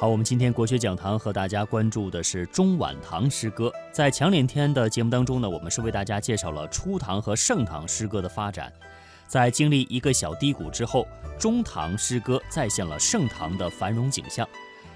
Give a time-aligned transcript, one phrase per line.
[0.00, 3.70] 好，我们今天国学讲堂和大家关注的是中晚唐诗歌。
[3.92, 8.72] 在强连天的节目当中呢，我们是为大家介绍了初唐和盛唐诗歌的发展。
[9.26, 11.06] 在经历一个小低谷之后，
[11.38, 14.48] 中唐诗歌再现了盛唐的繁荣景象。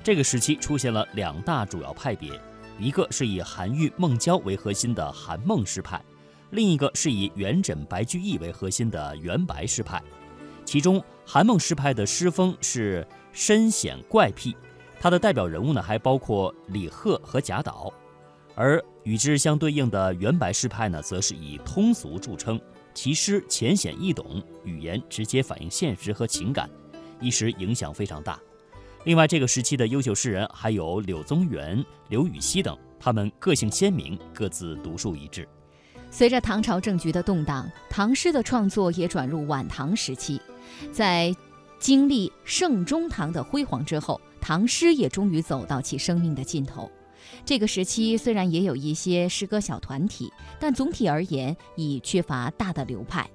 [0.02, 2.32] 这个时期出现了两大主要派别，
[2.78, 6.02] 一个是以韩愈、孟郊为核心的韩孟诗派，
[6.52, 10.02] 另一个是以元稹、白居易为核心的元白诗派。
[10.64, 14.56] 其中，韩孟诗派的诗风是深显怪僻。
[15.04, 17.92] 他的代表人物呢，还包括李贺和贾岛，
[18.54, 22.58] 而与之相对应的元白诗派呢，则是以通俗著称，
[22.94, 26.70] 其诗浅显易懂，语言直接反映现实和情感，
[27.20, 28.40] 一时影响非常大。
[29.04, 35.46] 另外，这个时期的优秀诗人还有柳宗元、刘禹锡等，他们个性鲜明，各自独树一帜。
[36.10, 40.40] 随着唐朝政局的动荡，唐诗的创作也转入晚唐时期，
[40.90, 41.30] 在
[41.78, 44.18] 经历盛中唐的辉煌之后。
[44.44, 46.90] 唐诗也终于走到其生命的尽头。
[47.46, 53.26] 这个时期虽然也有一些诗歌小团体，但总体而言已缺乏大的流派。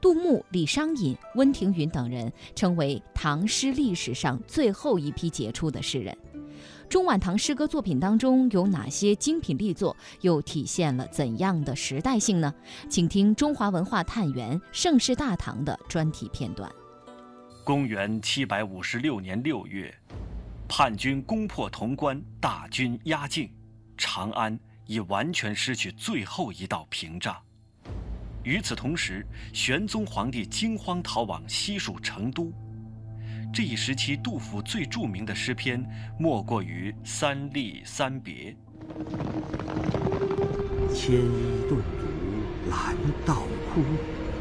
[0.00, 6.18] 杜牧、李商隐、温庭筠等人成为唐诗历史上最后一批杰出的诗人。
[6.88, 12.52] 中晚唐诗歌作品当中有哪些精品力作，又体现了怎样的时代性呢？
[12.90, 16.68] 请听《中华文化探源盛世大唐》的专题片段。
[17.62, 19.94] 公元七百五十六年六月。
[20.68, 23.48] 叛军攻破潼关，大军压境，
[23.96, 27.36] 长安已完全失去最后一道屏障。
[28.42, 32.52] 与此同时，玄宗皇帝惊慌逃往西蜀成都。
[33.52, 35.84] 这一时期，杜甫最著名的诗篇
[36.18, 38.54] 莫过于《三吏三别》
[40.92, 42.06] ：“牵衣顿足
[42.70, 43.82] 拦道哭，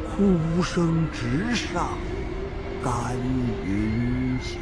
[0.09, 1.97] 哭声直上
[2.83, 3.15] 干
[3.65, 4.57] 云霄。”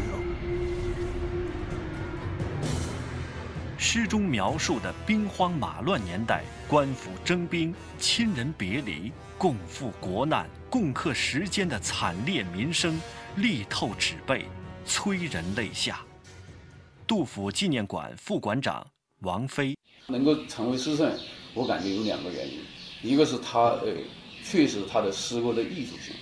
[3.96, 13.00] 诗中描述的兵荒马乱年代，官府征兵、亲人别离、共赴国难、共克时艰的惨烈民生，
[13.36, 14.48] 力透纸背，
[14.84, 16.00] 催人泪下。
[17.06, 18.84] 杜甫纪念馆副馆长
[19.20, 19.78] 王飞
[20.08, 21.16] 能够成为诗圣，
[21.54, 22.62] 我感觉有两个原因，
[23.04, 23.94] 一个是他呃，
[24.44, 26.16] 确实他的诗歌的艺术性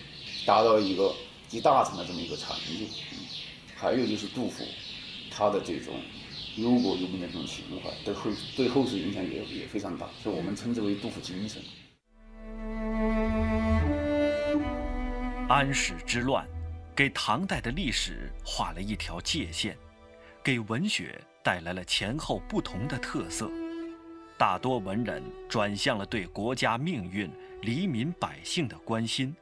[0.46, 1.16] 达到一个
[1.48, 2.86] 集大成的这么一个成就，
[3.78, 4.62] 还有就是杜甫
[5.34, 5.94] 他的这种。
[6.58, 11.62] 忧国忧民的这种情怀，对后对后世影响也也非常大，所以我们称之为杜甫精神。
[15.48, 16.46] 安史之乱，
[16.96, 19.78] 给唐代的历史画了一条界限，
[20.44, 23.50] 给文学带来了前后不同的特色。
[24.38, 27.32] 大多文人转向了对国家命运、
[27.62, 29.36] 黎民百姓的关心，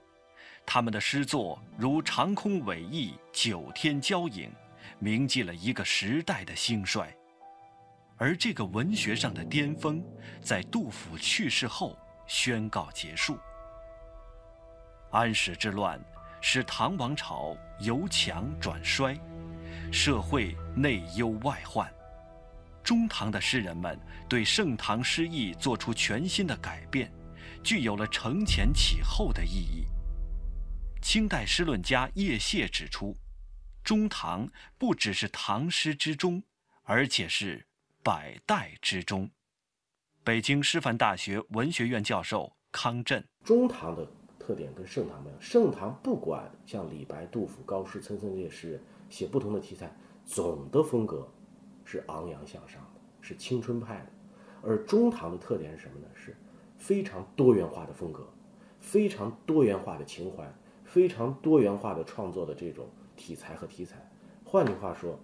[0.66, 4.52] 他们的诗作如长空伟翼，九天交影。
[5.00, 7.10] 铭记了一个时代的兴衰，
[8.18, 10.04] 而这个文学上的巅峰，
[10.42, 13.40] 在杜甫去世后宣告结束。
[15.12, 16.00] 安史之乱
[16.42, 19.18] 使唐王朝由强转衰，
[19.92, 21.90] 社会内忧外患。
[22.84, 27.10] 中唐的诗人们对盛唐诗意做出全新的改变，
[27.64, 29.86] 具有了承前启后的意义。
[31.02, 33.16] 清代诗论家叶谢指出。
[33.90, 36.44] 中唐不只是唐诗之中，
[36.84, 37.66] 而且是
[38.04, 39.28] 百代之中。
[40.24, 44.08] 北京师范大学文学院教授康震：中唐的
[44.38, 45.42] 特点跟盛唐不一样。
[45.42, 49.92] 盛唐不管像李白、杜甫、高适、岑参这些诗人写不同的题材，
[50.24, 51.28] 总的风格
[51.84, 54.12] 是昂扬向上的，是青春派的。
[54.62, 56.06] 而中唐的特点是什么呢？
[56.14, 56.38] 是
[56.78, 58.32] 非常多元化的风格，
[58.80, 60.48] 非常多元化的情怀，
[60.86, 62.88] 非常多元化的创作的这种。
[63.20, 64.10] 题材和题材，
[64.46, 65.20] 换句话说，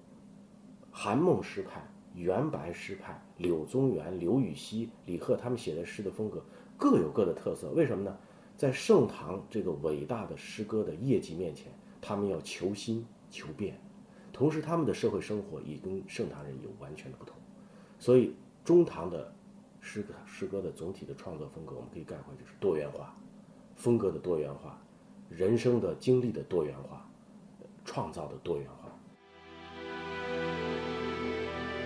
[0.91, 1.81] 韩孟诗派、
[2.13, 6.44] 元白诗派、柳宗元、刘禹锡、李贺他们写的诗的风格
[6.78, 7.69] 各有各的特色。
[7.69, 8.17] 为什么呢？
[8.57, 11.72] 在盛唐这个伟大的诗歌的业绩面前，
[12.02, 13.79] 他们要求新求变，
[14.34, 17.34] 同时他们的社会生活也跟盛唐人有完全的不同。
[17.97, 18.35] 所以，
[18.66, 19.34] 中唐的
[19.79, 23.16] 诗歌诗歌的总体的创作风格，我们可以概括就是多元化，
[23.78, 24.81] 风格的多元化，
[25.29, 27.09] 人生的经历的多元化。
[27.95, 28.91] 创造的多元化。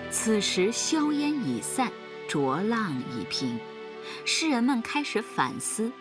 [0.09, 1.91] 此时硝烟已散，
[2.27, 3.59] 浊浪已平，
[4.25, 5.91] 诗人们开始反思：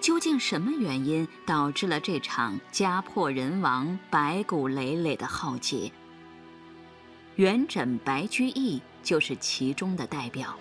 [0.00, 5.92] 究竟什么原因导致了这场家破人亡、白骨累累的浩劫？
[7.36, 10.52] 元稹、白居易就是其中的代表。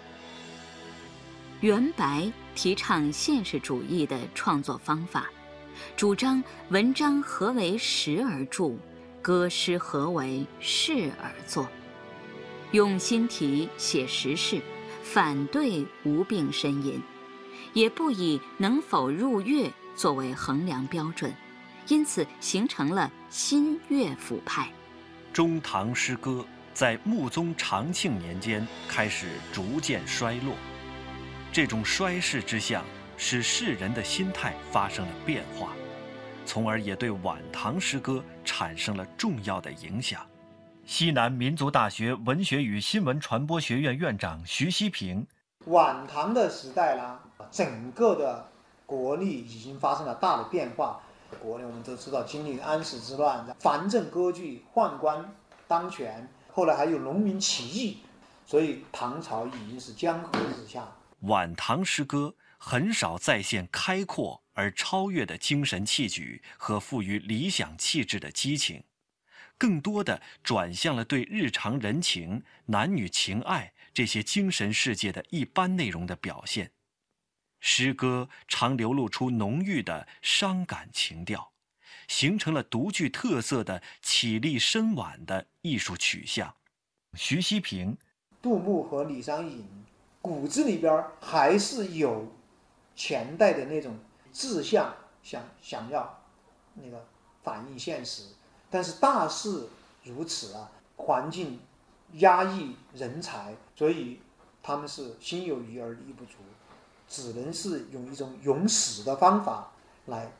[1.61, 5.31] 元白提倡现实主义的创作方法。
[5.95, 8.75] 主张文章何为实而著，
[9.21, 11.67] 歌诗何为事而作。
[12.71, 14.61] 用新题写实事，
[15.03, 17.01] 反对无病呻吟，
[17.73, 21.31] 也不以能否入乐作为衡量标准，
[21.87, 24.71] 因此形成了新乐府派。
[25.31, 30.55] 中唐诗歌在穆宗长庆年间开始逐渐衰落，
[31.51, 32.83] 这种衰势之象
[33.17, 35.69] 使世人的心态发生了变化，
[36.45, 40.25] 从而也对晚唐诗歌产生了重要的影响。
[40.85, 45.25] 西南民族大学文学与新闻传播学院院长徐希平：
[45.67, 48.45] 晚唐的时代啦，整个的
[48.85, 50.99] 国力已经发生了大的变化。
[51.41, 55.33] 国内我们都知道经历安史之乱，藩镇割据，宦官
[55.67, 57.99] 当权，后来还有农民起义，
[58.45, 60.85] 所以唐朝已经是江河日下。
[61.21, 62.33] 晚唐诗歌
[62.65, 68.85] 很少再现开阔而超越的精神气举和富于理想气质的激情，
[69.57, 76.71] 更多的转向了对日常人情、男女情爱这些精神世界的一般内容的表现。
[77.59, 81.51] 诗歌常流露出浓郁的伤感情调，
[82.07, 86.55] 形成了独具特色的绮丽深婉的艺术取向。
[87.15, 87.97] 徐希平，
[88.41, 89.65] 杜牧和李商隐
[90.21, 92.33] 骨子里边还是有
[92.95, 93.97] 前代的那种
[94.31, 96.21] 志向，想想要
[96.73, 97.05] 那个
[97.43, 98.23] 反映现实，
[98.69, 99.67] 但是大势
[100.03, 101.59] 如此啊，环境
[102.13, 104.19] 压抑人才，所以
[104.61, 106.33] 他们是心有余而力不足。
[107.05, 109.71] 只能是用一种用死的方法
[110.05, 110.31] 来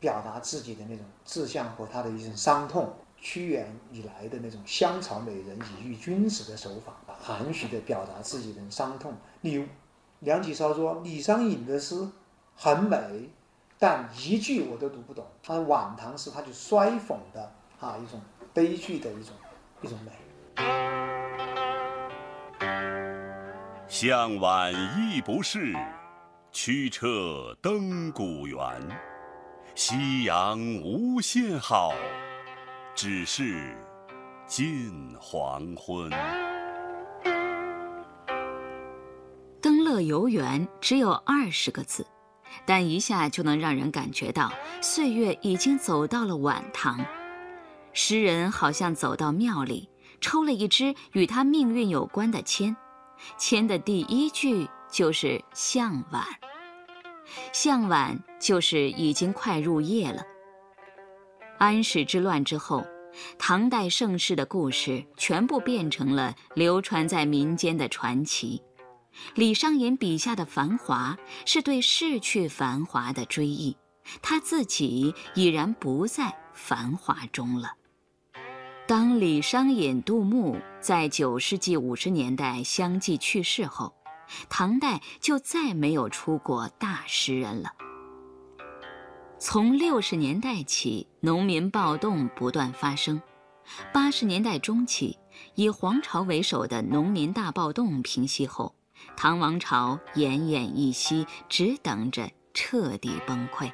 [0.00, 2.92] 表达自己的那种志向和他的一种伤痛。
[3.18, 9.14] 屈原以来的那种香草美人以喻君子的手法，含蓄地表达自己的伤痛。
[9.42, 9.68] 李
[10.26, 11.94] 梁启超说：“李商隐的诗
[12.56, 13.30] 很美，
[13.78, 15.24] 但一句我都读不懂。
[15.40, 18.20] 他晚唐诗，他就衰讽的啊一种
[18.52, 19.32] 悲剧的一种
[19.82, 20.10] 一种美。”
[23.86, 25.72] 向晚意不适。
[26.50, 28.58] 驱车登古原，
[29.76, 31.92] 夕阳无限好，
[32.96, 33.76] 只是
[34.44, 36.10] 近黄昏。
[39.86, 42.04] 乐游原只有二十个字，
[42.64, 44.52] 但一下就能让人感觉到
[44.82, 46.98] 岁月已经走到了晚唐。
[47.92, 49.88] 诗人好像走到庙里，
[50.20, 52.74] 抽了一支与他命运有关的签，
[53.38, 54.68] 签的第一句。
[54.88, 56.24] 就是向晚，
[57.52, 60.22] 向晚就是已经快入夜了。
[61.58, 62.86] 安史之乱之后，
[63.36, 68.62] 唐代盛世的故事全部变成了流传在民间的传奇。
[69.34, 73.76] 李商隐笔下的繁华，是对逝去繁华的追忆，
[74.22, 77.72] 他自己已然不在繁华中了。
[78.86, 83.94] 当李商隐、杜牧在九世纪五十年代相继去世后，
[84.48, 87.72] 唐代就再没有出过大诗人了。
[89.38, 93.20] 从六十年代起，农民暴动不断发生；
[93.92, 95.18] 八十年代中期，
[95.56, 98.74] 以黄巢为首的农民大暴动平息后，
[99.16, 103.70] 唐王朝奄奄一息，只等着彻底崩溃。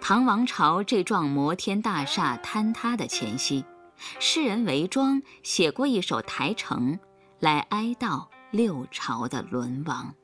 [0.00, 3.64] 唐王朝这幢摩天大厦坍塌的前夕，
[4.20, 6.94] 诗人韦庄写过一首《台城》，
[7.40, 8.28] 来哀悼。
[8.52, 10.14] 六朝的沦亡。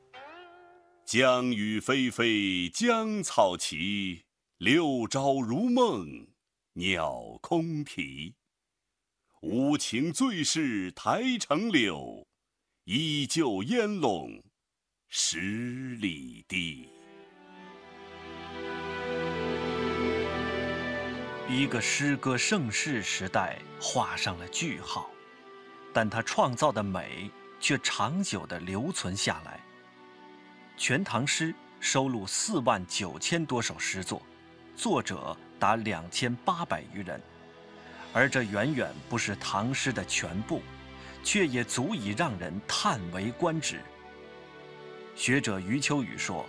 [1.05, 4.23] 江雨霏霏，江草齐，
[4.57, 6.27] 六朝如梦，
[6.75, 8.35] 鸟空啼。
[9.41, 12.25] 无情最是台城柳，
[12.85, 14.43] 依旧烟笼
[15.07, 15.39] 十
[15.95, 16.89] 里堤。
[21.49, 25.09] 一个诗歌盛世时代画上了句号，
[25.93, 27.31] 但他创造的美。
[27.63, 29.57] 却长久地留存下来。
[30.77, 34.21] 《全唐诗》收录四万九千多首诗作，
[34.75, 37.21] 作者达两千八百余人，
[38.11, 40.61] 而这远远不是唐诗的全部，
[41.23, 43.79] 却也足以让人叹为观止。
[45.15, 46.45] 学者余秋雨说：“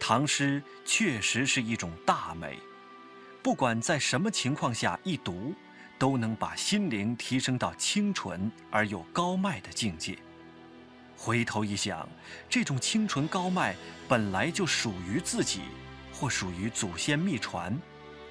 [0.00, 2.58] 唐诗确实是一种大美，
[3.42, 5.54] 不管在什么情况下一读。”
[5.98, 10.18] 都能把心灵提升到清纯而又高迈的境界。
[11.16, 12.08] 回头一想，
[12.48, 13.76] 这种清纯高迈
[14.08, 15.60] 本来就属于自己，
[16.12, 17.80] 或属于祖先秘传，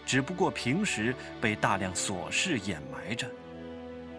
[0.06, 3.25] 只不过平时被大量琐事掩埋着。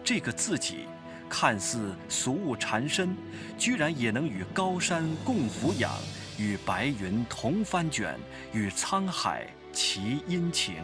[0.03, 0.87] 这个自己，
[1.35, 3.17] 看似俗物缠身，
[3.57, 5.91] 居然也能与高山共俯仰，
[6.37, 8.15] 与白云同翻卷，
[8.53, 10.75] 与沧海齐殷勤。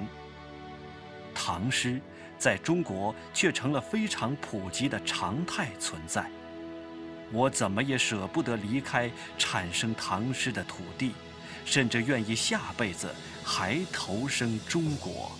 [1.35, 2.01] 唐诗
[2.39, 6.27] 在中国却成了非常普及的常态存在。
[7.31, 11.11] 我怎么也舍不得离开产生唐诗的土地，
[11.63, 13.13] 甚至愿意下辈子
[13.45, 15.31] 还投生中国。